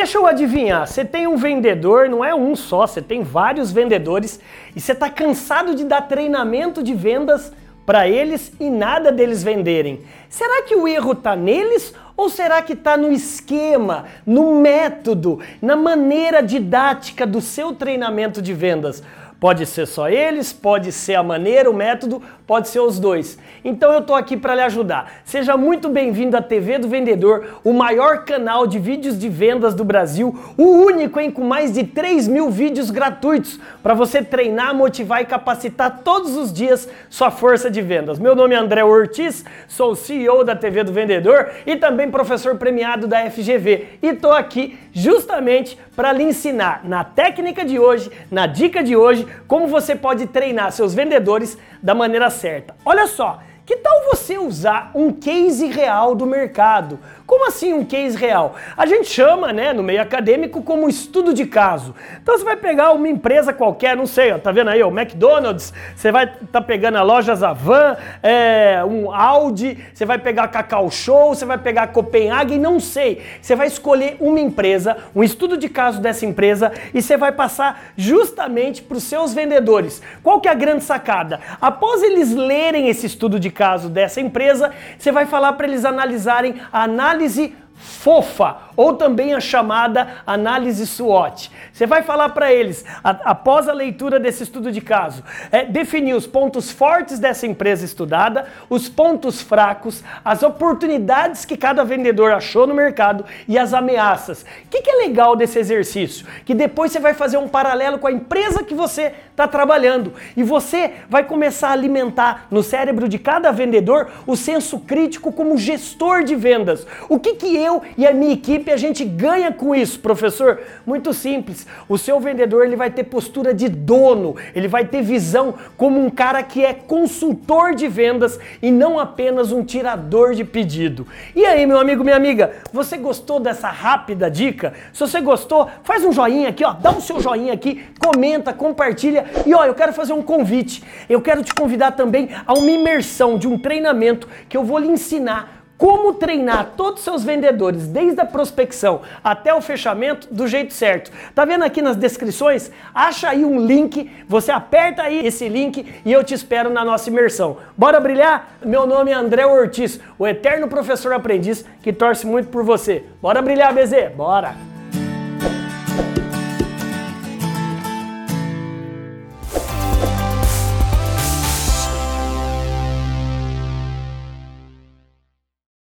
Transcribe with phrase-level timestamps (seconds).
[0.00, 4.40] Deixa eu adivinhar, você tem um vendedor, não é um só, você tem vários vendedores
[4.74, 7.52] e você está cansado de dar treinamento de vendas
[7.84, 10.00] para eles e nada deles venderem.
[10.26, 15.76] Será que o erro está neles ou será que está no esquema, no método, na
[15.76, 19.02] maneira didática do seu treinamento de vendas?
[19.40, 23.38] Pode ser só eles, pode ser a maneira, o método, pode ser os dois.
[23.64, 25.22] Então eu tô aqui para lhe ajudar.
[25.24, 29.82] Seja muito bem-vindo à TV do Vendedor, o maior canal de vídeos de vendas do
[29.82, 35.22] Brasil, o único, hein, com mais de 3 mil vídeos gratuitos para você treinar, motivar
[35.22, 38.18] e capacitar todos os dias sua força de vendas.
[38.18, 43.06] Meu nome é André Ortiz, sou CEO da TV do Vendedor e também professor premiado
[43.06, 44.00] da FGV.
[44.02, 49.26] E tô aqui justamente para lhe ensinar na técnica de hoje, na dica de hoje,
[49.46, 52.74] como você pode treinar seus vendedores da maneira certa.
[52.84, 56.98] Olha só, que tal você usar um case real do mercado?
[57.24, 58.56] Como assim um case real?
[58.76, 61.94] A gente chama, né, no meio acadêmico, como estudo de caso.
[62.20, 65.72] Então você vai pegar uma empresa qualquer, não sei, ó, tá vendo aí, o McDonald's,
[65.94, 71.32] você vai tá pegando a loja Zavan, é, um Audi, você vai pegar Cacau Show,
[71.32, 73.22] você vai pegar a Copenhagen, não sei.
[73.40, 77.92] Você vai escolher uma empresa, um estudo de caso dessa empresa e você vai passar
[77.96, 80.02] justamente para os seus vendedores.
[80.24, 81.38] Qual que é a grande sacada?
[81.60, 86.54] Após eles lerem esse estudo de caso dessa empresa, você vai falar para eles analisarem
[86.72, 91.52] a análise fofa, ou também a chamada análise SWOT.
[91.70, 96.14] Você vai falar para eles, a, após a leitura desse estudo de caso, é, definir
[96.14, 102.66] os pontos fortes dessa empresa estudada, os pontos fracos, as oportunidades que cada vendedor achou
[102.66, 104.46] no mercado e as ameaças.
[104.64, 106.26] O que, que é legal desse exercício?
[106.46, 110.42] Que depois você vai fazer um paralelo com a empresa que você está trabalhando e
[110.42, 116.24] você vai começar a alimentar no cérebro de cada vendedor o senso crítico como gestor
[116.24, 116.86] de vendas.
[117.10, 120.60] O que, que eu e a minha equipe a gente ganha com isso, professor?
[120.86, 121.66] Muito simples.
[121.88, 126.10] O seu vendedor ele vai ter postura de dono, ele vai ter visão como um
[126.10, 131.06] cara que é consultor de vendas e não apenas um tirador de pedido.
[131.34, 134.74] E aí, meu amigo, minha amiga, você gostou dessa rápida dica?
[134.92, 139.26] Se você gostou, faz um joinha aqui, ó, dá o seu joinha aqui, comenta, compartilha
[139.46, 140.82] e ó, eu quero fazer um convite.
[141.08, 144.88] Eu quero te convidar também a uma imersão de um treinamento que eu vou lhe
[144.88, 150.74] ensinar como treinar todos os seus vendedores, desde a prospecção até o fechamento, do jeito
[150.74, 151.10] certo.
[151.34, 152.70] Tá vendo aqui nas descrições?
[152.94, 157.08] Acha aí um link, você aperta aí esse link e eu te espero na nossa
[157.08, 157.56] imersão.
[157.78, 158.58] Bora brilhar?
[158.62, 163.02] Meu nome é André Ortiz, o eterno professor aprendiz que torce muito por você.
[163.22, 164.14] Bora brilhar, BZ?
[164.14, 164.69] Bora!